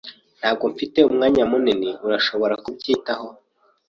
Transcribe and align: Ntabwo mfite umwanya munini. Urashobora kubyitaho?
Ntabwo 0.39 0.63
mfite 0.73 0.99
umwanya 1.09 1.43
munini. 1.51 1.89
Urashobora 2.05 2.55
kubyitaho? 2.63 3.27